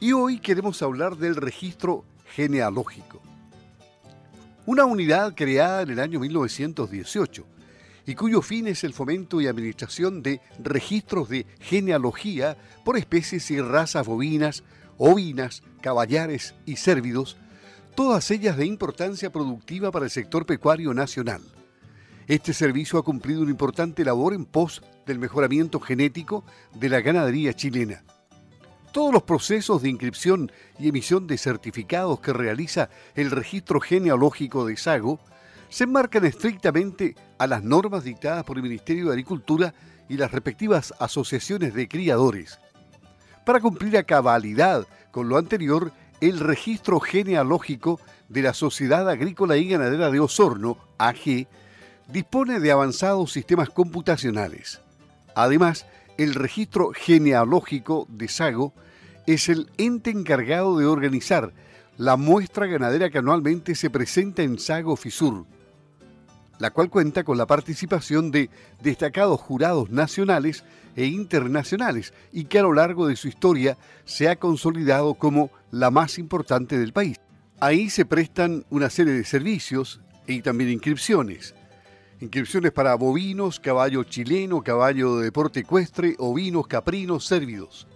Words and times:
Y 0.00 0.12
hoy 0.12 0.38
queremos 0.38 0.80
hablar 0.82 1.16
del 1.16 1.34
registro 1.34 2.04
genealógico. 2.34 3.20
Una 4.64 4.84
unidad 4.84 5.34
creada 5.34 5.82
en 5.82 5.90
el 5.90 5.98
año 5.98 6.20
1918 6.20 7.44
y 8.06 8.14
cuyo 8.14 8.40
fin 8.40 8.68
es 8.68 8.84
el 8.84 8.94
fomento 8.94 9.40
y 9.40 9.48
administración 9.48 10.22
de 10.22 10.40
registros 10.62 11.28
de 11.28 11.46
genealogía 11.58 12.56
por 12.84 12.96
especies 12.96 13.50
y 13.50 13.60
razas 13.60 14.06
bovinas, 14.06 14.62
ovinas, 14.98 15.64
caballares 15.80 16.54
y 16.64 16.76
cérvidos, 16.76 17.36
todas 17.96 18.30
ellas 18.30 18.56
de 18.56 18.66
importancia 18.66 19.32
productiva 19.32 19.90
para 19.90 20.04
el 20.04 20.12
sector 20.12 20.46
pecuario 20.46 20.94
nacional. 20.94 21.42
Este 22.28 22.54
servicio 22.54 23.00
ha 23.00 23.04
cumplido 23.04 23.42
una 23.42 23.50
importante 23.50 24.04
labor 24.04 24.32
en 24.32 24.44
pos 24.44 24.80
del 25.06 25.18
mejoramiento 25.18 25.80
genético 25.80 26.44
de 26.74 26.88
la 26.88 27.00
ganadería 27.00 27.52
chilena. 27.52 28.04
Todos 28.98 29.12
los 29.12 29.22
procesos 29.22 29.80
de 29.80 29.90
inscripción 29.90 30.50
y 30.76 30.88
emisión 30.88 31.28
de 31.28 31.38
certificados 31.38 32.18
que 32.18 32.32
realiza 32.32 32.90
el 33.14 33.30
registro 33.30 33.78
genealógico 33.78 34.66
de 34.66 34.76
Sago 34.76 35.20
se 35.68 35.84
enmarcan 35.84 36.24
estrictamente 36.24 37.14
a 37.38 37.46
las 37.46 37.62
normas 37.62 38.02
dictadas 38.02 38.42
por 38.42 38.56
el 38.56 38.64
Ministerio 38.64 39.06
de 39.06 39.12
Agricultura 39.12 39.72
y 40.08 40.16
las 40.16 40.32
respectivas 40.32 40.92
asociaciones 40.98 41.74
de 41.74 41.86
criadores. 41.86 42.58
Para 43.46 43.60
cumplir 43.60 43.96
a 43.98 44.02
cabalidad 44.02 44.84
con 45.12 45.28
lo 45.28 45.36
anterior, 45.36 45.92
el 46.20 46.40
registro 46.40 46.98
genealógico 46.98 48.00
de 48.28 48.42
la 48.42 48.52
Sociedad 48.52 49.08
Agrícola 49.08 49.56
y 49.58 49.68
Ganadera 49.68 50.10
de 50.10 50.18
Osorno, 50.18 50.76
AG, 50.98 51.46
dispone 52.08 52.58
de 52.58 52.72
avanzados 52.72 53.30
sistemas 53.30 53.70
computacionales. 53.70 54.80
Además, 55.36 55.86
el 56.16 56.34
registro 56.34 56.90
genealógico 56.92 58.08
de 58.10 58.26
Sago 58.26 58.74
es 59.28 59.50
el 59.50 59.70
ente 59.76 60.08
encargado 60.08 60.78
de 60.78 60.86
organizar 60.86 61.52
la 61.98 62.16
muestra 62.16 62.66
ganadera 62.66 63.10
que 63.10 63.18
anualmente 63.18 63.74
se 63.74 63.90
presenta 63.90 64.42
en 64.42 64.58
Sago 64.58 64.96
Fisur, 64.96 65.44
la 66.58 66.70
cual 66.70 66.88
cuenta 66.88 67.24
con 67.24 67.36
la 67.36 67.46
participación 67.46 68.30
de 68.30 68.48
destacados 68.80 69.38
jurados 69.38 69.90
nacionales 69.90 70.64
e 70.96 71.04
internacionales 71.04 72.14
y 72.32 72.44
que 72.44 72.58
a 72.58 72.62
lo 72.62 72.72
largo 72.72 73.06
de 73.06 73.16
su 73.16 73.28
historia 73.28 73.76
se 74.06 74.30
ha 74.30 74.36
consolidado 74.36 75.12
como 75.12 75.50
la 75.70 75.90
más 75.90 76.18
importante 76.18 76.78
del 76.78 76.94
país. 76.94 77.18
Ahí 77.60 77.90
se 77.90 78.06
prestan 78.06 78.64
una 78.70 78.88
serie 78.88 79.12
de 79.12 79.24
servicios 79.24 80.00
y 80.26 80.40
también 80.40 80.70
inscripciones. 80.70 81.54
Inscripciones 82.20 82.72
para 82.72 82.94
bovinos, 82.94 83.60
caballo 83.60 84.04
chileno, 84.04 84.62
caballo 84.62 85.18
de 85.18 85.24
deporte 85.24 85.60
ecuestre, 85.60 86.14
ovinos, 86.18 86.66
caprinos, 86.66 87.28
cérvidos. 87.28 87.86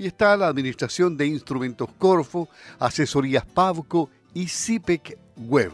Y 0.00 0.06
está 0.06 0.34
la 0.34 0.48
Administración 0.48 1.14
de 1.18 1.26
Instrumentos 1.26 1.90
Corfo, 1.98 2.48
Asesorías 2.78 3.44
Pavco 3.44 4.08
y 4.32 4.46
CIPEC 4.46 5.18
Web. 5.46 5.72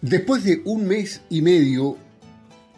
Después 0.00 0.44
de 0.44 0.62
un 0.64 0.86
mes 0.86 1.22
y 1.28 1.42
medio 1.42 1.96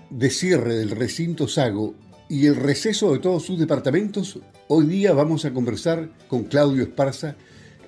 de 0.09 0.31
cierre 0.31 0.77
del 0.77 0.93
recinto 0.93 1.49
Sago 1.49 1.95
y 2.31 2.47
el 2.47 2.57
receso 2.57 3.13
de 3.13 3.19
todos 3.19 3.45
sus 3.45 3.59
departamentos, 3.59 4.39
hoy 4.69 4.87
día 4.87 5.13
vamos 5.13 5.45
a 5.45 5.53
conversar 5.53 6.09
con 6.29 6.45
Claudio 6.45 6.83
Esparza, 6.83 7.37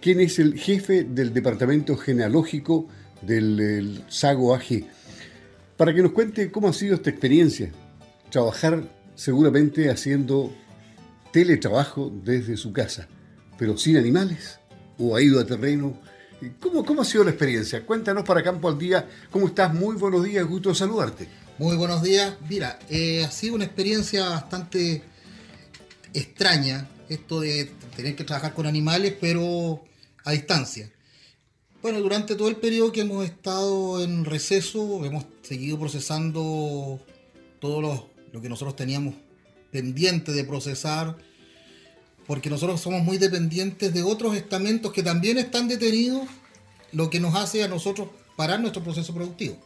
quien 0.03 0.21
es 0.21 0.39
el 0.39 0.59
jefe 0.59 1.05
del 1.05 1.33
departamento 1.33 1.97
genealógico 1.97 2.89
del 3.23 4.05
Sago 4.09 4.55
AG, 4.55 4.85
para 5.79 5.95
que 5.95 6.03
nos 6.03 6.13
cuente 6.13 6.51
cómo 6.51 6.69
ha 6.69 6.75
sido 6.75 6.97
esta 6.97 7.09
experiencia, 7.09 7.73
trabajar 8.29 8.83
seguramente 9.15 9.89
haciendo 9.89 10.53
teletrabajo 11.33 12.13
desde 12.25 12.57
su 12.57 12.73
casa, 12.73 13.09
pero 13.59 13.77
sin 13.77 13.97
animales, 13.97 14.59
o 14.99 15.17
ha 15.17 15.23
ido 15.23 15.41
a 15.41 15.47
terreno 15.47 15.99
¿Cómo, 16.59 16.85
¿Cómo 16.85 17.03
ha 17.03 17.05
sido 17.05 17.23
la 17.23 17.31
experiencia? 17.31 17.87
Cuéntanos 17.87 18.25
para 18.25 18.43
Campo 18.43 18.69
al 18.69 18.77
Día, 18.77 19.09
¿cómo 19.31 19.47
estás? 19.47 19.73
Muy 19.73 19.95
buenos 19.95 20.25
días, 20.25 20.45
gusto 20.45 20.75
saludarte. 20.75 21.29
Muy 21.59 21.77
buenos 21.77 22.03
días. 22.03 22.35
Mira, 22.49 22.81
eh, 22.89 23.25
ha 23.25 23.31
sido 23.31 23.55
una 23.55 23.65
experiencia 23.65 24.29
bastante 24.29 25.05
extraña 26.13 26.89
esto 27.09 27.41
de 27.41 27.71
tener 27.95 28.17
que 28.17 28.25
trabajar 28.25 28.55
con 28.55 28.67
animales, 28.67 29.15
pero 29.21 29.85
a 30.25 30.33
distancia. 30.33 30.91
Bueno, 31.81 32.01
durante 32.01 32.35
todo 32.35 32.49
el 32.49 32.57
periodo 32.57 32.91
que 32.91 33.03
hemos 33.03 33.25
estado 33.25 34.03
en 34.03 34.25
receso, 34.25 35.05
hemos 35.05 35.27
seguido 35.43 35.79
procesando 35.79 37.01
todo 37.61 37.81
lo, 37.81 38.11
lo 38.33 38.41
que 38.41 38.49
nosotros 38.49 38.75
teníamos 38.75 39.15
pendiente 39.73 40.33
de 40.33 40.45
procesar 40.45 41.17
porque 42.27 42.51
nosotros 42.51 42.81
somos 42.81 43.03
muy 43.03 43.19
dependientes 43.19 43.93
de 43.93 44.03
otros 44.03 44.37
estamentos 44.37 44.93
que 44.93 45.03
también 45.03 45.39
están 45.39 45.67
detenidos, 45.67 46.29
lo 46.93 47.11
que 47.11 47.19
nos 47.19 47.35
hace 47.35 47.65
a 47.65 47.69
nosotros 47.69 48.09
parar 48.37 48.61
nuestro 48.61 48.83
proceso 48.83 49.13
productivo. 49.13 49.59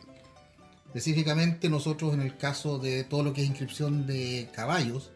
Específicamente 0.87 1.69
nosotros 1.69 2.15
en 2.15 2.23
el 2.23 2.37
caso 2.39 2.79
de 2.79 3.05
todo 3.05 3.23
lo 3.23 3.35
que 3.35 3.43
es 3.43 3.49
inscripción 3.49 4.07
de 4.07 4.49
caballos, 4.55 5.11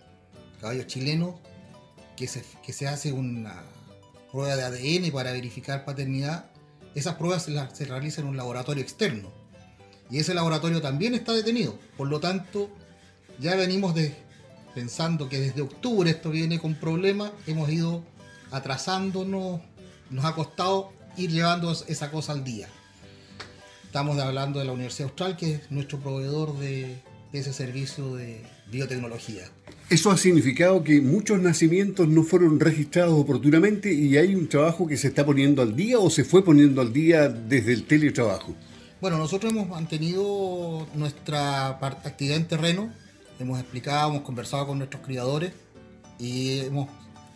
caballos 0.60 0.86
chilenos, 0.86 1.36
que 2.16 2.26
se, 2.26 2.44
que 2.64 2.74
se 2.74 2.86
hace 2.86 3.12
una 3.12 3.62
prueba 4.30 4.56
de 4.56 4.64
ADN 4.64 5.10
para 5.10 5.32
verificar 5.32 5.84
paternidad, 5.86 6.50
esas 6.94 7.14
pruebas 7.14 7.44
se, 7.44 7.54
se 7.72 7.84
realizan 7.86 8.24
en 8.24 8.30
un 8.30 8.36
laboratorio 8.36 8.82
externo. 8.82 9.32
Y 10.10 10.18
ese 10.18 10.34
laboratorio 10.34 10.82
también 10.82 11.14
está 11.14 11.32
detenido. 11.32 11.78
Por 11.96 12.08
lo 12.08 12.20
tanto, 12.20 12.68
ya 13.38 13.54
venimos 13.54 13.94
de 13.94 14.14
pensando 14.74 15.28
que 15.28 15.40
desde 15.40 15.62
octubre 15.62 16.10
esto 16.10 16.30
viene 16.30 16.58
con 16.58 16.74
problemas, 16.74 17.32
hemos 17.46 17.68
ido 17.70 18.02
atrasándonos, 18.50 19.60
nos 20.10 20.24
ha 20.24 20.34
costado 20.34 20.92
ir 21.16 21.30
llevando 21.30 21.72
esa 21.86 22.10
cosa 22.10 22.32
al 22.32 22.44
día. 22.44 22.68
Estamos 23.84 24.18
hablando 24.18 24.60
de 24.60 24.64
la 24.64 24.72
Universidad 24.72 25.08
Austral, 25.08 25.36
que 25.36 25.54
es 25.54 25.70
nuestro 25.70 25.98
proveedor 25.98 26.56
de, 26.58 26.98
ese 27.32 27.52
servicio 27.52 28.14
de 28.14 28.42
biotecnología. 28.70 29.42
Eso 29.88 30.10
ha 30.10 30.16
significado 30.16 30.84
que 30.84 31.00
muchos 31.00 31.40
nacimientos 31.40 32.06
no 32.06 32.22
fueron 32.22 32.60
registrados 32.60 33.14
oportunamente 33.18 33.92
y 33.92 34.16
hay 34.16 34.34
un 34.34 34.48
trabajo 34.48 34.86
que 34.86 34.96
se 34.96 35.08
está 35.08 35.26
poniendo 35.26 35.62
al 35.62 35.74
día 35.74 35.98
o 35.98 36.08
se 36.10 36.22
fue 36.22 36.44
poniendo 36.44 36.80
al 36.80 36.92
día 36.92 37.28
desde 37.28 37.72
el 37.72 37.84
teletrabajo. 37.84 38.54
Bueno, 39.00 39.18
nosotros 39.18 39.52
hemos 39.52 39.68
mantenido 39.68 40.86
nuestra 40.94 41.68
actividad 41.70 42.36
en 42.36 42.46
terreno, 42.46 42.92
hemos 43.40 43.58
explicado, 43.58 44.10
hemos 44.10 44.22
conversado 44.22 44.66
con 44.66 44.78
nuestros 44.78 45.02
criadores 45.02 45.52
y 46.18 46.60
hemos 46.60 46.88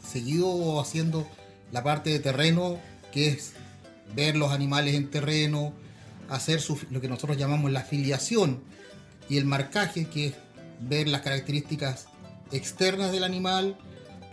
seguido 0.07 0.81
haciendo 0.81 1.27
la 1.73 1.83
parte 1.83 2.11
de 2.11 2.19
terreno, 2.19 2.79
que 3.13 3.29
es 3.29 3.53
ver 4.15 4.37
los 4.37 4.53
animales 4.53 4.95
en 4.95 5.11
terreno, 5.11 5.73
hacer 6.29 6.63
lo 6.91 7.01
que 7.01 7.09
nosotros 7.09 7.37
llamamos 7.37 7.71
la 7.73 7.83
filiación 7.83 8.63
y 9.29 9.39
el 9.39 9.45
marcaje, 9.47 10.07
que 10.07 10.29
es 10.29 10.35
ver 10.81 11.09
las 11.09 11.23
características 11.23 12.07
externas 12.53 13.13
del 13.13 13.25
animal, 13.25 13.79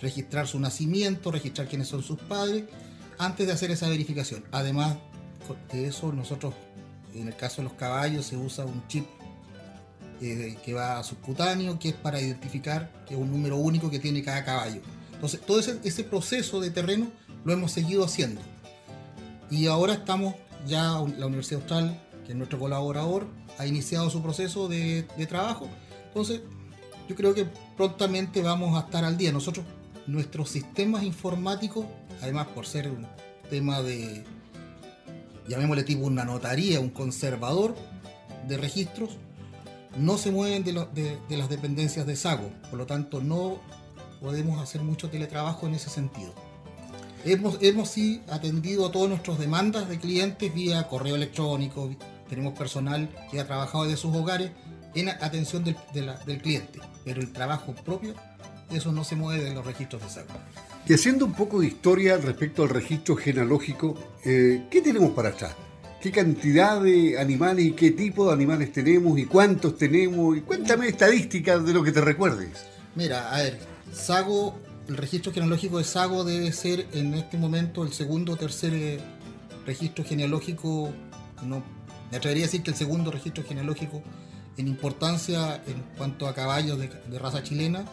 registrar 0.01 0.47
su 0.47 0.59
nacimiento, 0.59 1.31
registrar 1.31 1.67
quiénes 1.67 1.87
son 1.87 2.03
sus 2.03 2.19
padres, 2.19 2.65
antes 3.17 3.47
de 3.47 3.53
hacer 3.53 3.71
esa 3.71 3.87
verificación. 3.87 4.43
Además 4.51 4.97
de 5.71 5.87
eso, 5.87 6.11
nosotros, 6.11 6.53
en 7.13 7.27
el 7.27 7.35
caso 7.35 7.57
de 7.57 7.63
los 7.63 7.73
caballos, 7.73 8.25
se 8.25 8.35
usa 8.35 8.65
un 8.65 8.85
chip 8.87 9.05
que 10.21 10.73
va 10.73 11.03
subcutáneo, 11.03 11.79
que 11.79 11.89
es 11.89 11.95
para 11.95 12.21
identificar 12.21 12.91
que 13.07 13.15
es 13.15 13.19
un 13.19 13.31
número 13.31 13.57
único 13.57 13.89
que 13.89 13.99
tiene 13.99 14.23
cada 14.23 14.45
caballo. 14.45 14.81
Entonces, 15.13 15.41
todo 15.41 15.59
ese, 15.59 16.03
proceso 16.03 16.61
de 16.61 16.69
terreno 16.69 17.07
lo 17.43 17.53
hemos 17.53 17.71
seguido 17.71 18.03
haciendo. 18.03 18.39
Y 19.49 19.65
ahora 19.67 19.93
estamos 19.93 20.35
ya, 20.67 20.83
la 21.17 21.25
Universidad 21.25 21.61
Austral, 21.61 22.01
que 22.25 22.31
es 22.33 22.37
nuestro 22.37 22.59
colaborador, 22.59 23.27
ha 23.57 23.65
iniciado 23.65 24.09
su 24.09 24.21
proceso 24.21 24.67
de, 24.67 25.07
de 25.17 25.27
trabajo. 25.27 25.67
Entonces, 26.07 26.41
yo 27.09 27.15
creo 27.15 27.33
que 27.33 27.45
prontamente 27.75 28.41
vamos 28.41 28.75
a 28.75 28.85
estar 28.85 29.03
al 29.03 29.17
día. 29.17 29.31
Nosotros, 29.31 29.65
nuestros 30.05 30.49
sistemas 30.49 31.03
informáticos, 31.03 31.85
además 32.21 32.47
por 32.47 32.67
ser 32.67 32.89
un 32.89 33.07
tema 33.49 33.81
de, 33.81 34.23
llamémosle 35.47 35.83
tipo 35.83 36.05
una 36.05 36.25
notaría, 36.25 36.79
un 36.79 36.89
conservador 36.89 37.75
de 38.47 38.57
registros, 38.57 39.17
no 39.97 40.17
se 40.17 40.31
mueven 40.31 40.63
de, 40.63 40.73
las 41.37 41.49
dependencias 41.49 42.05
de 42.05 42.15
Sago, 42.15 42.51
por 42.69 42.79
lo 42.79 42.85
tanto 42.85 43.21
no 43.21 43.59
podemos 44.19 44.61
hacer 44.61 44.81
mucho 44.81 45.09
teletrabajo 45.09 45.67
en 45.67 45.75
ese 45.75 45.89
sentido. 45.89 46.33
Hemos, 47.23 47.57
hemos 47.61 47.89
sí 47.89 48.21
atendido 48.29 48.87
a 48.87 48.91
todas 48.91 49.09
nuestras 49.09 49.37
demandas 49.37 49.87
de 49.89 49.99
clientes 49.99 50.53
vía 50.53 50.87
correo 50.87 51.15
electrónico, 51.15 51.95
tenemos 52.29 52.57
personal 52.57 53.09
que 53.29 53.39
ha 53.39 53.45
trabajado 53.45 53.83
desde 53.83 53.97
sus 53.97 54.15
hogares 54.15 54.51
en 54.95 55.09
atención 55.09 55.63
del, 55.63 55.75
cliente, 56.41 56.79
pero 57.05 57.21
el 57.21 57.31
trabajo 57.31 57.73
propio, 57.73 58.13
eso 58.71 58.91
no 58.91 59.03
se 59.03 59.15
mueve 59.15 59.43
de 59.43 59.53
los 59.53 59.65
registros 59.65 60.01
de 60.01 60.09
Sago. 60.09 60.29
Y 60.87 60.93
haciendo 60.93 61.25
un 61.25 61.33
poco 61.33 61.61
de 61.61 61.67
historia 61.67 62.17
respecto 62.17 62.63
al 62.63 62.69
registro 62.69 63.15
genealógico, 63.15 63.95
eh, 64.25 64.65
¿qué 64.71 64.81
tenemos 64.81 65.11
para 65.11 65.29
atrás? 65.29 65.55
Qué 66.01 66.11
cantidad 66.11 66.81
de 66.81 67.19
animales 67.19 67.65
y 67.65 67.71
qué 67.71 67.91
tipo 67.91 68.27
de 68.27 68.33
animales 68.33 68.73
tenemos 68.73 69.17
y 69.17 69.25
cuántos 69.25 69.77
tenemos. 69.77 70.37
Y 70.37 70.41
cuéntame 70.41 70.87
estadísticas 70.87 71.65
de 71.65 71.73
lo 71.73 71.83
que 71.83 71.91
te 71.91 72.01
recuerdes. 72.01 72.65
Mira, 72.95 73.33
a 73.33 73.37
ver, 73.37 73.59
Sago 73.93 74.59
el 74.91 74.97
registro 74.97 75.31
genealógico 75.31 75.77
de 75.77 75.83
Sago 75.85 76.23
debe 76.23 76.51
ser 76.51 76.85
en 76.91 77.13
este 77.13 77.37
momento 77.37 77.83
el 77.83 77.93
segundo 77.93 78.33
o 78.33 78.35
tercer 78.35 78.73
eh, 78.73 78.99
registro 79.65 80.03
genealógico, 80.03 80.91
no, 81.43 81.63
me 82.09 82.17
atrevería 82.17 82.43
a 82.43 82.47
decir 82.47 82.61
que 82.61 82.71
el 82.71 82.75
segundo 82.75 83.09
registro 83.09 83.43
genealógico 83.43 84.01
en 84.57 84.67
importancia 84.67 85.63
en 85.65 85.81
cuanto 85.97 86.27
a 86.27 86.35
caballos 86.35 86.77
de, 86.77 87.19
raza 87.19 87.41
chilena 87.41 87.85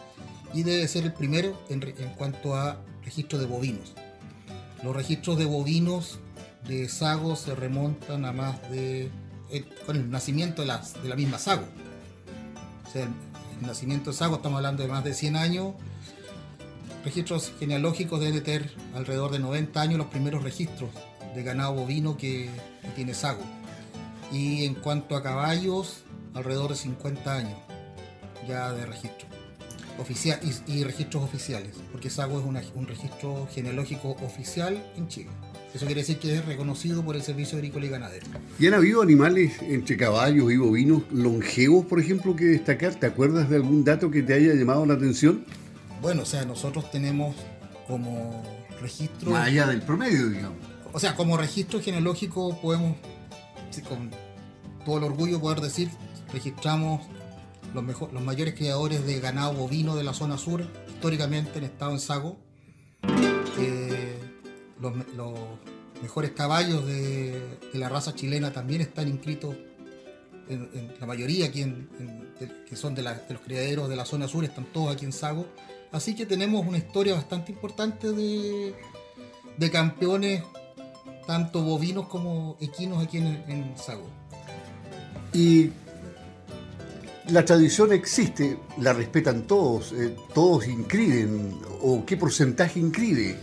y 0.53 0.63
debe 0.63 0.87
ser 0.87 1.05
el 1.05 1.13
primero 1.13 1.57
en, 1.69 1.79
cuanto 2.17 2.55
a 2.55 2.81
registro 3.03 3.39
de 3.39 3.45
bovinos. 3.45 3.93
Los 4.83 4.93
registros 4.93 5.37
de 5.37 5.45
bovinos 5.45 6.19
de 6.67 6.89
Sago 6.89 7.35
se 7.35 7.55
remontan 7.55 8.25
a 8.25 8.31
más 8.31 8.69
de. 8.71 9.09
Eh, 9.51 9.65
con 9.85 9.95
el 9.95 10.09
nacimiento 10.11 10.61
de 10.61 10.67
la, 10.67 10.77
de 11.01 11.09
la 11.09 11.15
misma 11.15 11.39
Sago. 11.39 11.65
O 12.87 12.91
sea, 12.91 13.03
el, 13.03 13.65
nacimiento 13.65 14.11
de 14.11 14.17
Sago, 14.17 14.37
estamos 14.37 14.57
hablando 14.57 14.83
de 14.83 14.89
más 14.89 15.03
de 15.03 15.13
100 15.13 15.35
años. 15.35 15.73
Registros 17.03 17.53
genealógicos 17.59 18.19
deben 18.19 18.43
tener 18.43 18.71
alrededor 18.93 19.31
de 19.31 19.39
90 19.39 19.81
años 19.81 19.97
los 19.97 20.07
primeros 20.07 20.43
registros 20.43 20.89
de 21.33 21.43
ganado 21.43 21.73
bovino 21.73 22.17
que, 22.17 22.49
tiene 22.95 23.13
Sago. 23.13 23.41
Y 24.31 24.65
en 24.65 24.75
cuanto 24.75 25.15
a 25.15 25.23
caballos, 25.23 26.03
alrededor 26.33 26.71
de 26.71 26.75
50 26.75 27.33
años 27.33 27.57
ya 28.47 28.71
de 28.73 28.85
registro. 28.85 29.27
Oficial, 29.99 30.39
y, 30.67 30.83
registros 30.83 31.23
oficiales, 31.23 31.75
porque 31.91 32.09
Sago 32.09 32.39
es 32.39 32.71
un 32.73 32.87
registro 32.87 33.47
genealógico 33.53 34.11
oficial 34.21 34.81
en 34.95 35.07
Chile. 35.09 35.29
Eso 35.73 35.85
quiere 35.85 36.01
decir 36.01 36.17
que 36.17 36.35
es 36.35 36.45
reconocido 36.45 37.03
por 37.03 37.15
el 37.15 37.21
Servicio 37.21 37.57
Agrícola 37.57 37.85
y 37.85 37.89
Ganadero. 37.89 38.25
¿Y 38.57 38.67
han 38.67 38.73
habido 38.73 39.01
animales 39.03 39.61
entre 39.61 39.97
caballos 39.97 40.51
y 40.51 40.57
bovinos 40.57 41.03
longevos, 41.11 41.85
por 41.85 41.99
ejemplo, 41.99 42.35
que 42.35 42.45
destacar? 42.45 42.95
¿Te 42.95 43.05
acuerdas 43.05 43.49
de 43.49 43.57
algún 43.57 43.83
dato 43.83 44.09
que 44.09 44.23
te 44.23 44.33
haya 44.33 44.53
llamado 44.55 44.85
la 44.85 44.95
atención? 44.95 45.45
Bueno, 46.01 46.23
o 46.23 46.25
sea, 46.25 46.43
nosotros 46.43 46.89
tenemos 46.89 47.35
como 47.87 48.43
registro... 48.81 49.31
Más 49.31 49.47
allá 49.47 49.67
del 49.67 49.81
promedio, 49.83 50.29
digamos. 50.29 50.57
O 50.91 50.99
sea, 50.99 51.15
como 51.15 51.37
registro 51.37 51.79
genealógico 51.81 52.59
podemos, 52.59 52.95
con 53.87 54.09
todo 54.85 54.97
el 54.97 55.03
orgullo 55.03 55.39
poder 55.39 55.61
decir, 55.61 55.89
registramos 56.33 57.01
los, 57.75 57.83
mejor, 57.83 58.11
los 58.11 58.23
mayores 58.23 58.55
criadores 58.55 59.05
de 59.05 59.19
ganado 59.19 59.53
bovino 59.53 59.95
de 59.95 60.03
la 60.03 60.13
zona 60.13 60.39
sur, 60.39 60.65
históricamente 60.87 61.59
en 61.59 61.65
estado 61.65 61.91
en 61.91 61.99
Sago. 61.99 62.39
Eh, 63.59 64.08
los, 64.79 64.93
mejores 66.01 66.31
caballos 66.31 66.85
de, 66.85 67.59
la 67.73 67.89
raza 67.89 68.15
chilena 68.15 68.53
también 68.53 68.81
están 68.81 69.07
inscritos, 69.07 69.55
en, 70.47 70.93
la 70.99 71.05
mayoría 71.05 71.47
aquí 71.47 71.63
que 72.67 72.75
son 72.75 72.95
de, 72.95 73.03
los 73.03 73.41
criaderos 73.43 73.89
de 73.89 73.95
la 73.95 74.05
zona 74.05 74.27
sur, 74.27 74.43
están 74.43 74.65
todos 74.65 74.93
aquí 74.95 75.05
en 75.05 75.13
Sago. 75.13 75.45
Así 75.91 76.15
que 76.15 76.25
tenemos 76.25 76.65
una 76.65 76.77
historia 76.77 77.15
bastante 77.15 77.51
importante 77.51 78.11
de, 78.11 78.73
campeones, 79.71 80.43
tanto 81.27 81.61
bovinos 81.61 82.07
como 82.07 82.57
equinos 82.59 83.03
aquí 83.03 83.17
en, 83.17 83.73
Sago. 83.75 84.07
Y 85.33 85.71
la 87.27 87.45
tradición 87.45 87.93
existe, 87.93 88.57
la 88.79 88.93
respetan 88.93 89.43
todos, 89.43 89.93
eh, 89.93 90.15
todos 90.33 90.67
inscriben, 90.67 91.59
o 91.81 92.03
qué 92.05 92.17
porcentaje 92.17 92.79
inscribe. 92.79 93.37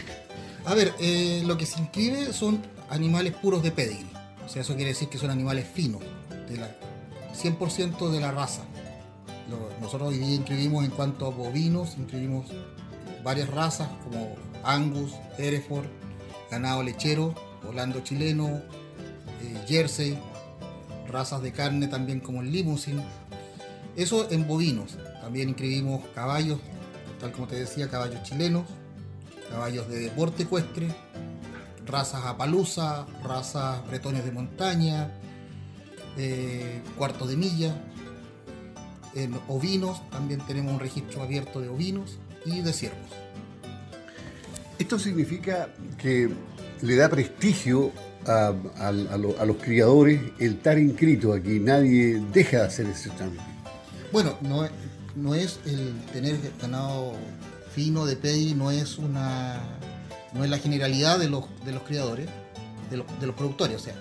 A 0.66 0.74
ver, 0.74 0.92
eh, 0.98 1.44
lo 1.46 1.56
que 1.56 1.64
se 1.64 1.78
inscribe 1.78 2.32
son 2.32 2.60
animales 2.90 3.34
puros 3.34 3.62
de 3.62 3.70
pedigree. 3.70 4.10
O 4.44 4.48
sea, 4.48 4.62
eso 4.62 4.74
quiere 4.74 4.90
decir 4.90 5.08
que 5.08 5.16
son 5.16 5.30
animales 5.30 5.64
finos, 5.72 6.02
de 6.48 6.56
la, 6.56 6.76
100% 7.40 8.10
de 8.10 8.20
la 8.20 8.32
raza. 8.32 8.62
nosotros 9.80 10.08
hoy 10.08 10.18
día 10.18 10.34
inscribimos 10.34 10.84
en 10.84 10.90
cuanto 10.90 11.26
a 11.26 11.30
bovinos, 11.30 11.96
inscribimos 11.96 12.46
varias 13.22 13.48
razas 13.48 13.88
como 14.02 14.34
Angus, 14.64 15.12
Hereford, 15.38 15.86
ganado 16.50 16.82
lechero, 16.82 17.32
Holando 17.68 18.00
chileno, 18.00 18.48
eh, 18.48 19.64
Jersey, 19.68 20.18
razas 21.08 21.42
de 21.42 21.52
carne 21.52 21.86
también 21.86 22.18
como 22.18 22.42
el 22.42 22.50
Limousin. 22.50 23.02
Eso 23.94 24.28
en 24.30 24.48
bovinos. 24.48 24.98
También 25.20 25.48
inscribimos 25.48 26.04
caballos, 26.14 26.58
tal 27.20 27.30
como 27.30 27.46
te 27.46 27.56
decía, 27.56 27.88
caballos 27.88 28.22
chilenos, 28.24 28.64
caballos 29.50 29.88
de 29.88 30.00
deporte 30.00 30.44
ecuestre, 30.44 30.88
razas 31.86 32.24
apalusa, 32.24 33.06
razas 33.22 33.86
bretones 33.86 34.24
de 34.24 34.32
montaña, 34.32 35.10
eh, 36.16 36.82
cuartos 36.96 37.28
de 37.28 37.36
milla, 37.36 37.74
en 39.14 39.38
ovinos, 39.48 40.08
también 40.10 40.40
tenemos 40.46 40.74
un 40.74 40.80
registro 40.80 41.22
abierto 41.22 41.60
de 41.60 41.68
ovinos 41.68 42.18
y 42.44 42.60
de 42.60 42.72
ciervos. 42.72 43.10
Esto 44.78 44.98
significa 44.98 45.68
que 45.96 46.28
le 46.82 46.96
da 46.96 47.08
prestigio 47.08 47.92
a, 48.26 48.52
los 48.92 49.56
criadores 49.56 50.20
el 50.38 50.54
estar 50.54 50.78
inscrito 50.78 51.32
aquí, 51.32 51.60
nadie 51.60 52.22
deja 52.32 52.58
de 52.58 52.64
hacer 52.64 52.86
ese 52.86 53.10
trámite. 53.10 53.42
Bueno, 54.12 54.36
no, 54.42 54.68
no 55.14 55.34
es 55.34 55.60
el 55.64 55.94
tener 56.12 56.36
ganado 56.60 57.14
fino 57.76 58.06
de 58.06 58.16
PEI 58.16 58.54
no 58.54 58.70
es 58.70 58.96
una 58.96 59.60
no 60.32 60.44
es 60.44 60.50
la 60.50 60.58
generalidad 60.58 61.18
de 61.18 61.28
los, 61.28 61.44
de 61.64 61.72
los 61.72 61.82
criadores, 61.82 62.26
de 62.90 62.96
los, 62.96 63.36
productores. 63.36 63.76
O 63.76 63.78
sea, 63.78 63.94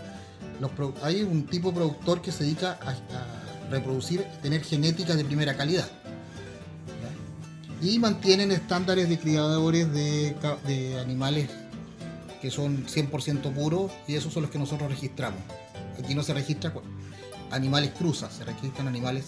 hay 1.03 1.23
un 1.23 1.45
tipo 1.45 1.69
de 1.69 1.75
productor 1.75 2.21
que 2.21 2.31
se 2.31 2.45
dedica 2.45 2.79
a, 2.81 3.69
reproducir, 3.69 4.23
tener 4.41 4.63
genética 4.63 5.15
de 5.15 5.25
primera 5.25 5.55
calidad. 5.55 5.89
Y 7.81 7.99
mantienen 7.99 8.51
estándares 8.51 9.09
de 9.09 9.19
criadores 9.19 9.91
de, 9.91 10.35
de 10.67 10.99
animales 10.99 11.49
que 12.41 12.51
son 12.51 12.85
100% 12.85 13.53
puros 13.53 13.91
y 14.07 14.15
esos 14.15 14.33
son 14.33 14.43
los 14.43 14.51
que 14.51 14.59
nosotros 14.59 14.89
registramos. 14.89 15.39
Aquí 16.01 16.15
no 16.15 16.23
se 16.23 16.33
registra 16.33 16.73
animales 17.51 17.91
cruzas, 17.97 18.33
se 18.33 18.45
registran 18.45 18.87
animales 18.87 19.25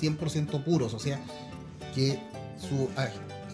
100% 0.00 0.64
puros, 0.64 0.94
o 0.94 0.98
sea, 0.98 1.20
que 1.94 2.20
su 2.58 2.88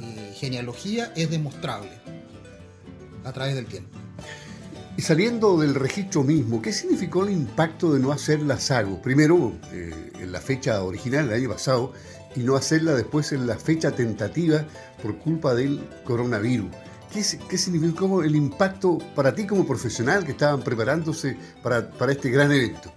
eh, 0.00 0.35
genealogía 0.35 1.12
es 1.17 1.31
demostrable 1.31 1.91
a 3.25 3.32
través 3.32 3.55
del 3.55 3.67
tiempo. 3.67 3.99
Y 4.96 5.02
saliendo 5.02 5.58
del 5.58 5.75
registro 5.75 6.23
mismo, 6.23 6.62
¿qué 6.62 6.73
significó 6.73 7.25
el 7.25 7.32
impacto 7.32 7.93
de 7.93 8.00
no 8.00 8.12
hacer 8.12 8.41
la 8.43 8.61
SAGO? 8.61 9.02
Primero, 9.02 9.52
eh, 9.73 10.12
en 10.20 10.31
la 10.31 10.41
fecha 10.41 10.82
original 10.85 11.29
del 11.29 11.41
año 11.41 11.49
pasado, 11.50 11.93
y 12.37 12.41
no 12.41 12.55
hacerla 12.55 12.94
después 12.94 13.32
en 13.32 13.46
la 13.46 13.56
fecha 13.56 13.91
tentativa 13.91 14.64
por 15.02 15.19
culpa 15.19 15.55
del 15.55 15.85
coronavirus. 16.05 16.70
¿Qué, 17.12 17.25
qué 17.49 17.58
significó 17.58 18.23
el 18.23 18.37
impacto 18.37 18.99
para 19.14 19.35
ti 19.35 19.47
como 19.47 19.67
profesional 19.67 20.25
que 20.25 20.33
estaban 20.33 20.62
preparándose 20.62 21.37
para, 21.62 21.90
para 21.90 22.12
este 22.12 22.30
gran 22.30 22.50
evento? 22.52 22.92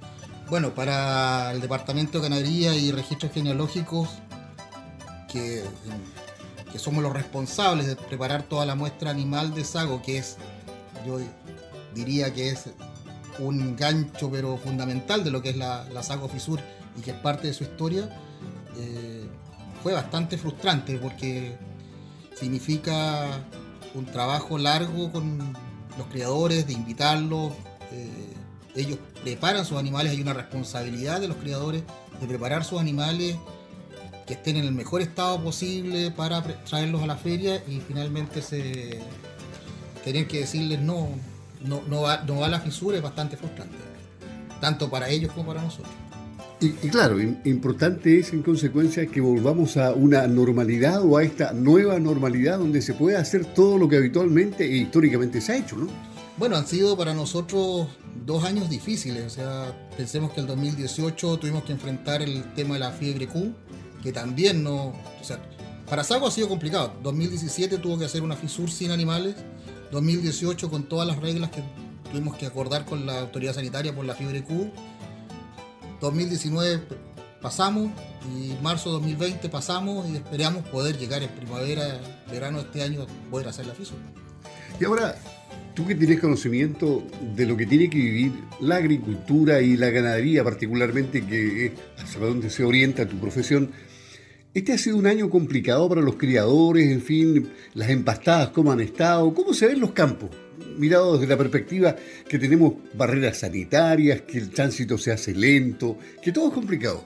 Bueno, 0.50 0.74
para 0.74 1.52
el 1.52 1.62
Departamento 1.62 2.20
de 2.20 2.30
Ganadería 2.30 2.76
y 2.76 2.92
Registros 2.92 3.32
Genealógicos, 3.32 4.10
que 5.28 5.64
que 6.72 6.80
somos 6.80 7.04
los 7.04 7.14
responsables 7.14 7.88
de 7.88 7.96
preparar 7.96 8.44
toda 8.44 8.66
la 8.66 8.76
muestra 8.76 9.10
animal 9.12 9.54
de 9.54 9.64
Sago, 9.64 10.02
que 10.02 10.18
es, 10.18 10.38
yo 11.06 11.20
diría 11.94 12.34
que 12.34 12.50
es 12.50 12.66
un 13.40 13.76
gancho 13.76 14.30
pero 14.32 14.58
fundamental 14.58 15.24
de 15.24 15.32
lo 15.32 15.42
que 15.42 15.50
es 15.50 15.58
la, 15.58 15.86
Sago 16.04 16.28
Fisur 16.28 16.60
y 16.98 17.02
que 17.02 17.12
es 17.12 17.18
parte 17.18 17.48
de 17.48 17.54
su 17.54 17.64
historia, 17.64 18.10
eh, 18.78 19.28
fue 19.84 19.94
bastante 19.94 20.38
frustrante 20.38 20.98
porque 20.98 21.56
significa 22.36 23.26
un 23.94 24.06
trabajo 24.06 24.58
largo 24.58 25.12
con 25.12 25.54
los 25.98 26.08
criadores, 26.08 26.68
de 26.68 26.74
invitarlos. 26.74 27.54
Eh, 27.92 28.34
ellos 28.76 29.00
preparan 29.24 29.66
sus 29.66 29.78
animales, 29.78 30.12
hay 30.12 30.22
una 30.22 30.34
responsabilidad 30.34 31.20
de 31.20 31.28
los 31.28 31.38
criadores 31.38 31.84
de 32.20 32.28
preparar 32.28 32.64
sus 32.64 32.80
animales 32.80 33.38
que 34.28 34.34
estén 34.34 34.58
en 34.58 34.66
el 34.66 34.74
mejor 34.74 35.02
estado 35.02 35.42
posible 35.42 36.12
para 36.12 36.44
traerlos 36.44 37.02
a 37.02 37.08
la 37.08 37.16
feria 37.16 37.64
y 37.68 37.80
finalmente 37.80 38.42
se 38.42 39.00
tener 40.04 40.28
que 40.28 40.42
decirles 40.42 40.80
no, 40.80 41.10
no, 41.66 41.82
no, 41.90 42.02
va, 42.02 42.24
no 42.28 42.40
va 42.40 42.48
la 42.48 42.60
fisura 42.60 42.98
es 42.98 43.04
bastante 43.04 43.38
frustrante, 43.38 43.76
tanto 44.62 44.90
para 44.90 45.10
ellos 45.10 45.32
como 45.32 45.48
para 45.48 45.62
nosotros. 45.62 45.94
Y, 46.60 46.72
claro, 46.90 47.22
importante 47.22 48.18
es 48.18 48.34
en 48.34 48.42
consecuencia 48.42 49.06
que 49.06 49.22
volvamos 49.22 49.78
a 49.78 49.92
una 49.92 50.26
normalidad 50.26 51.04
o 51.06 51.18
a 51.18 51.24
esta 51.24 51.54
nueva 51.54 52.00
normalidad 52.00 52.58
donde 52.58 52.82
se 52.82 52.96
puede 52.96 53.16
hacer 53.16 53.46
todo 53.46 53.78
lo 53.78 53.88
que 53.88 53.98
habitualmente 53.98 54.66
e 54.66 54.78
históricamente 54.78 55.40
se 55.40 55.52
ha 55.52 55.58
hecho, 55.58 55.76
¿no? 55.78 55.88
Bueno, 56.38 56.56
han 56.56 56.66
sido 56.66 56.98
para 56.98 57.14
nosotros 57.14 57.88
dos 58.26 58.44
años 58.44 58.72
difíciles, 58.72 59.26
o 59.26 59.30
sea, 59.30 59.90
pensemos 59.96 60.32
que 60.34 60.42
el 60.42 60.48
2018 60.48 61.38
tuvimos 61.38 61.64
que 61.64 61.74
enfrentar 61.74 62.24
el 62.24 62.44
tema 62.56 62.74
de 62.74 62.80
la 62.80 62.92
fiebre 62.92 63.28
Q, 63.28 63.54
también 64.12 64.64
no. 64.64 64.94
O 65.22 65.24
sea, 65.24 65.40
para 65.90 66.04
Sago 66.04 66.28
ha 66.28 66.32
sido 66.32 66.50
complicado. 66.50 66.94
2017 67.04 67.78
tuvo 67.78 67.98
que 67.98 68.06
hacer 68.06 68.22
una 68.22 68.36
FISUR 68.36 68.70
sin 68.70 68.92
animales. 68.92 69.36
2018 69.92 70.70
con 70.70 70.84
todas 70.84 71.08
las 71.08 71.18
reglas 71.20 71.50
que 71.52 71.64
tuvimos 72.12 72.36
que 72.36 72.46
acordar 72.46 72.86
con 72.86 73.06
la 73.06 73.20
autoridad 73.20 73.54
sanitaria 73.54 73.96
por 73.96 74.06
la 74.06 74.16
fiebre 74.16 74.44
Q. 74.44 74.72
2019 76.02 76.82
pasamos 77.42 77.92
y 78.36 78.54
marzo 78.62 78.92
2020 78.92 79.48
pasamos 79.50 80.08
y 80.10 80.16
esperamos 80.18 80.68
poder 80.68 80.98
llegar 80.98 81.24
en 81.24 81.30
primavera, 81.30 82.00
verano 82.30 82.58
de 82.58 82.64
este 82.66 82.84
año, 82.84 83.06
poder 83.32 83.48
hacer 83.48 83.66
la 83.66 83.74
FISO. 83.74 83.96
Y 84.80 84.86
ahora, 84.86 85.16
tú 85.74 85.86
que 85.86 85.96
tienes 85.96 86.20
conocimiento 86.20 87.04
de 87.36 87.46
lo 87.46 87.56
que 87.56 87.66
tiene 87.66 87.90
que 87.90 87.98
vivir 87.98 88.34
la 88.60 88.76
agricultura 88.76 89.62
y 89.62 89.78
la 89.78 89.90
ganadería, 89.90 90.44
particularmente, 90.44 91.26
que 91.26 91.68
es 91.68 91.72
hacia 91.98 92.20
donde 92.20 92.50
se 92.50 92.64
orienta 92.64 93.08
tu 93.08 93.18
profesión, 93.18 93.72
este 94.54 94.74
ha 94.74 94.78
sido 94.78 94.98
un 94.98 95.06
año 95.06 95.30
complicado 95.30 95.88
para 95.88 96.02
los 96.02 96.16
criadores, 96.16 96.90
en 96.90 97.02
fin, 97.02 97.52
las 97.74 97.90
empastadas, 97.90 98.50
cómo 98.50 98.72
han 98.72 98.80
estado, 98.80 99.34
cómo 99.34 99.54
se 99.54 99.68
ven 99.68 99.80
los 99.80 99.92
campos, 99.92 100.30
mirado 100.78 101.14
desde 101.14 101.28
la 101.28 101.38
perspectiva 101.38 101.96
que 102.28 102.40
tenemos 102.40 102.74
barreras 102.96 103.40
sanitarias, 103.40 104.22
que 104.22 104.40
el 104.40 104.50
tránsito 104.50 104.98
se 104.98 105.12
hace 105.12 105.36
lento, 105.36 105.98
que 106.24 106.32
todo 106.32 106.48
es 106.48 106.54
complicado. 106.54 107.04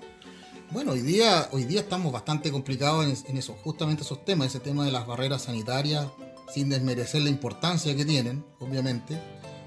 Bueno, 0.71 0.93
hoy 0.93 1.01
día, 1.01 1.49
hoy 1.51 1.65
día 1.65 1.81
estamos 1.81 2.13
bastante 2.13 2.49
complicados 2.51 3.25
en, 3.27 3.37
eso, 3.37 3.53
justamente 3.61 4.03
esos 4.03 4.23
temas, 4.23 4.47
ese 4.47 4.61
tema 4.61 4.85
de 4.85 4.91
las 4.91 5.05
barreras 5.05 5.43
sanitarias, 5.43 6.07
sin 6.53 6.69
desmerecer 6.69 7.21
la 7.21 7.29
importancia 7.29 7.93
que 7.95 8.05
tienen, 8.05 8.45
obviamente. 8.59 9.19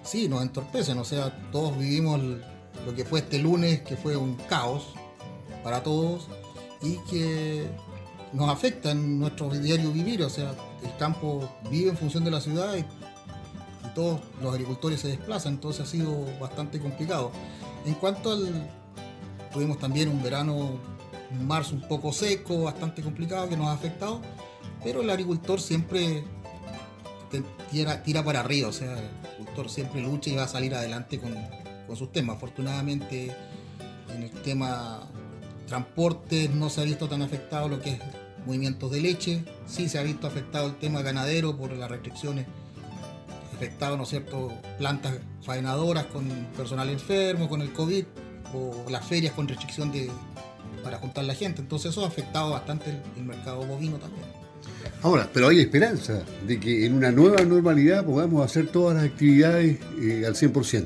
Sí, 0.02 0.28
nos 0.28 0.42
entorpecen, 0.42 0.96
o 0.96 1.04
sea, 1.04 1.50
todos 1.50 1.78
vivimos 1.78 2.20
lo 2.86 2.94
que 2.94 3.04
fue 3.04 3.20
este 3.20 3.38
lunes, 3.38 3.82
que 3.82 3.96
fue 3.96 4.16
un 4.16 4.36
caos 4.48 4.94
para 5.62 5.82
todos 5.82 6.28
y 6.84 6.98
que 7.10 7.68
nos 8.32 8.48
afecta 8.48 8.90
en 8.90 9.18
nuestro 9.18 9.48
diario 9.50 9.90
vivir, 9.90 10.22
o 10.22 10.30
sea, 10.30 10.54
el 10.82 10.96
campo 10.98 11.48
vive 11.70 11.90
en 11.90 11.96
función 11.96 12.24
de 12.24 12.30
la 12.30 12.40
ciudad 12.40 12.76
y, 12.76 12.84
todos 13.94 14.20
los 14.42 14.52
agricultores 14.52 15.00
se 15.00 15.06
desplazan, 15.06 15.52
entonces 15.52 15.82
ha 15.82 15.86
sido 15.86 16.26
bastante 16.40 16.80
complicado. 16.80 17.30
En 17.86 17.94
cuanto 17.94 18.32
al, 18.32 18.68
tuvimos 19.52 19.78
también 19.78 20.08
un 20.08 20.20
verano 20.20 20.80
un 21.30 21.46
marzo 21.46 21.76
un 21.76 21.82
poco 21.82 22.12
seco, 22.12 22.64
bastante 22.64 23.02
complicado, 23.02 23.48
que 23.48 23.56
nos 23.56 23.68
ha 23.68 23.72
afectado, 23.72 24.20
pero 24.82 25.00
el 25.00 25.10
agricultor 25.10 25.60
siempre 25.60 26.24
tira, 27.70 28.02
tira 28.02 28.24
para 28.24 28.40
arriba, 28.40 28.68
o 28.68 28.72
sea, 28.72 28.92
el 28.98 29.08
agricultor 29.32 29.70
siempre 29.70 30.02
lucha 30.02 30.30
y 30.30 30.36
va 30.36 30.44
a 30.44 30.48
salir 30.48 30.74
adelante 30.74 31.18
con, 31.18 31.34
sus 31.96 32.10
temas. 32.10 32.36
Afortunadamente, 32.38 33.32
en 34.12 34.24
el 34.24 34.30
tema 34.42 35.00
transporte 35.66 36.48
no 36.52 36.70
se 36.70 36.80
ha 36.80 36.84
visto 36.84 37.08
tan 37.08 37.22
afectado 37.22 37.68
lo 37.68 37.80
que 37.80 37.92
es 37.92 38.00
movimientos 38.46 38.90
de 38.90 39.00
leche, 39.00 39.44
sí 39.66 39.88
se 39.88 39.98
ha 39.98 40.02
visto 40.02 40.26
afectado 40.26 40.66
el 40.66 40.76
tema 40.76 41.02
ganadero 41.02 41.56
por 41.56 41.72
las 41.72 41.90
restricciones, 41.90 42.46
afectado, 43.54 43.96
¿no 43.96 44.02
es 44.02 44.10
cierto?, 44.10 44.52
plantas 44.78 45.14
faenadoras 45.42 46.06
con 46.06 46.28
personal 46.56 46.90
enfermo, 46.90 47.48
con 47.48 47.62
el 47.62 47.72
COVID, 47.72 48.04
o 48.54 48.90
las 48.90 49.04
ferias 49.06 49.32
con 49.32 49.48
restricción 49.48 49.90
de, 49.92 50.10
para 50.82 50.98
juntar 50.98 51.24
la 51.24 51.34
gente. 51.34 51.60
Entonces 51.60 51.90
eso 51.90 52.04
ha 52.04 52.08
afectado 52.08 52.50
bastante 52.50 53.00
el, 53.16 53.24
mercado 53.24 53.64
bovino 53.64 53.96
también. 53.96 54.24
Ahora, 55.02 55.28
pero 55.32 55.48
hay 55.48 55.60
esperanza 55.60 56.22
de 56.46 56.58
que 56.58 56.86
en 56.86 56.94
una 56.94 57.10
nueva 57.10 57.42
normalidad 57.42 58.04
podamos 58.04 58.44
hacer 58.44 58.68
todas 58.68 58.96
las 58.96 59.04
actividades 59.04 59.78
eh, 60.00 60.24
al 60.26 60.34
100%. 60.34 60.84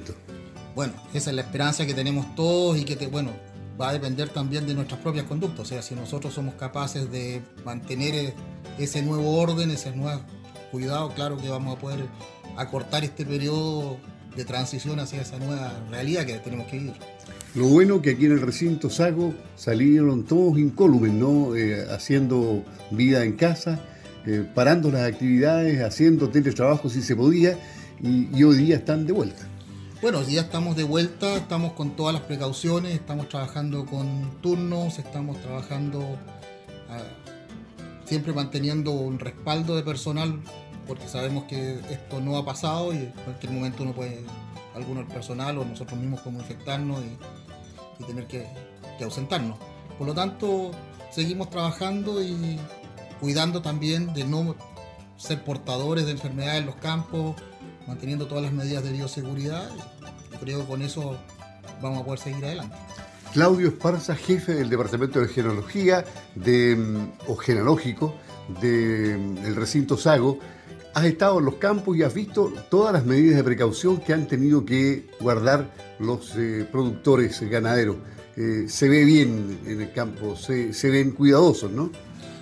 Bueno, 0.74 0.92
esa 1.12 1.30
es 1.30 1.36
la 1.36 1.42
esperanza 1.42 1.86
que 1.86 1.94
tenemos 1.94 2.34
todos 2.34 2.78
y 2.78 2.84
que, 2.84 3.06
bueno, 3.08 3.30
va 3.80 3.90
a 3.90 3.92
depender 3.92 4.28
también 4.28 4.66
de 4.66 4.74
nuestras 4.74 5.00
propias 5.00 5.26
conductas. 5.26 5.60
O 5.60 5.64
sea, 5.64 5.82
si 5.82 5.94
nosotros 5.94 6.34
somos 6.34 6.54
capaces 6.54 7.10
de 7.10 7.42
mantener 7.64 8.14
e, 8.14 8.34
ese 8.78 9.02
nuevo 9.02 9.38
orden, 9.38 9.70
ese 9.70 9.94
nuevo 9.94 10.20
cuidado, 10.70 11.12
claro 11.14 11.36
que 11.36 11.48
vamos 11.48 11.76
a 11.76 11.80
poder 11.80 12.00
acortar 12.56 13.04
este 13.04 13.24
periodo 13.24 13.98
de 14.36 14.44
transición 14.44 15.00
hacia 15.00 15.22
esa 15.22 15.38
nueva 15.38 15.72
realidad 15.90 16.26
que 16.26 16.34
tenemos 16.38 16.66
que 16.68 16.78
vivir. 16.78 16.94
Lo 17.54 17.66
bueno 17.66 18.02
que 18.02 18.10
aquí 18.10 18.26
en 18.26 18.32
el 18.32 18.40
recinto 18.40 18.90
Sago 18.90 19.34
salieron 19.56 20.24
todos 20.24 20.58
incólumes, 20.58 21.12
¿no? 21.12 21.56
Eh, 21.56 21.86
haciendo 21.90 22.62
vida 22.90 23.24
en 23.24 23.32
casa, 23.32 23.80
eh, 24.26 24.44
parando 24.54 24.90
las 24.90 25.02
actividades, 25.02 25.82
haciendo 25.82 26.28
teletrabajo 26.28 26.88
si 26.88 27.02
se 27.02 27.16
podía, 27.16 27.58
y, 28.00 28.42
hoy 28.44 28.56
día 28.56 28.76
están 28.76 29.06
de 29.06 29.12
vuelta. 29.12 29.42
Bueno, 30.00 30.22
día 30.22 30.42
estamos 30.42 30.76
de 30.76 30.84
vuelta, 30.84 31.34
estamos 31.34 31.72
con 31.72 31.96
todas 31.96 32.14
las 32.14 32.22
precauciones, 32.22 32.94
estamos 32.94 33.28
trabajando 33.28 33.84
con 33.84 34.30
turnos, 34.40 34.96
estamos 35.00 35.40
trabajando 35.42 36.16
ah, 36.88 37.02
siempre 38.04 38.32
manteniendo 38.32 38.92
un 38.92 39.18
respaldo 39.18 39.74
de 39.74 39.82
personal, 39.82 40.40
porque 40.86 41.08
sabemos 41.08 41.44
que 41.44 41.80
esto 41.90 42.20
no 42.20 42.36
ha 42.36 42.44
pasado 42.44 42.94
y 42.94 42.98
en 42.98 43.12
cualquier 43.24 43.52
momento 43.52 43.82
uno 43.82 43.92
puede 43.92 44.24
alguno 44.76 45.00
del 45.00 45.08
personal 45.08 45.58
o 45.58 45.64
nosotros 45.64 45.98
mismos 45.98 46.20
podemos 46.20 46.42
infectarnos 46.42 47.00
y, 47.98 48.04
tener 48.04 48.28
que, 48.28 48.46
ausentarnos. 49.02 49.58
Por 49.98 50.06
lo 50.06 50.14
tanto, 50.14 50.70
seguimos 51.10 51.50
trabajando 51.50 52.22
y 52.22 52.56
cuidando 53.20 53.62
también 53.62 54.14
de 54.14 54.22
no 54.22 54.54
ser 55.16 55.42
portadores 55.42 56.06
de 56.06 56.12
enfermedades 56.12 56.60
en 56.60 56.66
los 56.66 56.76
campos, 56.76 57.34
manteniendo 57.88 58.28
todas 58.28 58.44
las 58.44 58.52
medidas 58.52 58.84
de 58.84 58.92
bioseguridad. 58.92 59.68
Y 60.32 60.36
creo 60.36 60.60
que 60.60 60.66
con 60.66 60.82
eso 60.82 61.18
vamos 61.82 62.02
a 62.02 62.04
poder 62.04 62.20
seguir 62.20 62.44
adelante. 62.44 62.76
Claudio 63.32 63.68
Esparza, 63.68 64.14
jefe 64.14 64.54
del 64.54 64.70
Departamento 64.70 65.20
de 65.20 65.28
Genealogía 65.28 66.04
de, 66.34 67.08
o 67.26 67.36
Genológico 67.36 68.14
del 68.60 69.54
recinto 69.56 69.96
Sago, 69.96 70.38
has 70.94 71.04
estado 71.04 71.38
en 71.38 71.44
los 71.44 71.56
campos 71.56 71.96
y 71.96 72.02
has 72.02 72.14
visto 72.14 72.52
todas 72.70 72.92
las 72.92 73.04
medidas 73.04 73.36
de 73.36 73.44
precaución 73.44 73.98
que 73.98 74.12
han 74.12 74.26
tenido 74.26 74.64
que 74.64 75.06
guardar 75.20 75.70
los 75.98 76.34
eh, 76.36 76.66
productores 76.70 77.40
ganaderos. 77.48 77.96
Eh, 78.36 78.66
se 78.68 78.88
ve 78.88 79.04
bien 79.04 79.58
en 79.66 79.80
el 79.80 79.92
campo, 79.92 80.36
se, 80.36 80.72
ven 80.90 81.10
cuidadosos, 81.10 81.70
¿no? 81.70 81.90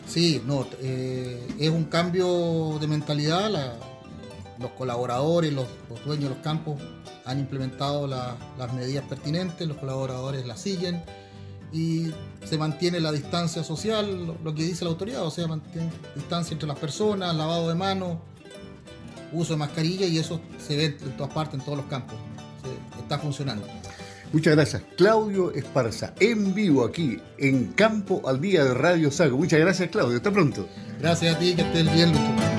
Sí, 0.07 0.41
no, 0.47 0.67
eh, 0.81 1.49
es 1.59 1.71
un 1.71 1.85
cambio 1.85 2.79
de 2.81 2.87
mentalidad. 2.87 3.79
Los 4.59 4.71
colaboradores, 4.73 5.53
los, 5.53 5.67
dueños 6.05 6.25
de 6.25 6.31
los 6.31 6.39
campos 6.39 6.81
han 7.25 7.39
implementado 7.41 8.07
las 8.07 8.73
medidas 8.75 9.05
pertinentes, 9.05 9.67
los 9.67 9.77
colaboradores 9.79 10.47
las 10.47 10.61
siguen 10.61 11.03
y 11.73 12.13
se 12.45 12.57
mantiene 12.59 13.01
la 13.01 13.13
distancia 13.13 13.65
social, 13.65 14.27
lo, 14.27 14.37
lo 14.43 14.55
que 14.55 14.63
dice 14.63 14.85
la 14.85 14.91
autoridad, 14.91 15.25
o 15.25 15.31
sea, 15.31 15.47
mantiene 15.47 15.91
distancia 16.15 16.55
entre 16.55 16.69
las 16.69 16.79
personas, 16.79 17.35
lavado 17.35 17.69
de 17.69 17.75
manos, 17.75 18.19
uso 19.33 19.55
de 19.55 19.59
mascarilla 19.59 20.07
y 20.07 20.19
eso 20.19 20.41
se 20.65 20.77
ve 20.77 20.85
en 21.01 21.17
todas 21.17 21.33
partes, 21.33 21.59
en 21.59 21.65
todos 21.65 21.79
los 21.79 21.87
campos. 21.87 22.17
está 23.01 23.19
funcionando. 23.19 23.67
Muchas 24.33 24.55
gracias. 24.57 24.83
Claudio 24.97 25.53
Esparza, 25.53 26.13
en 26.19 26.53
vivo 26.55 26.85
aquí 26.85 27.19
en 27.39 27.73
Campo 27.73 28.23
al 28.27 28.41
Día 28.41 28.65
de 28.65 28.75
Radio 28.75 29.11
Sago. 29.11 29.37
Muchas 29.37 29.61
gracias, 29.61 29.91
Claudio. 29.91 30.17
Hasta 30.17 30.33
pronto. 30.33 30.69
Gracias 31.01 31.37
a 31.37 31.39
ti, 31.39 31.55
que 31.55 31.63
estés 31.63 31.93
bien, 31.95 32.11
Lucho. 32.13 32.56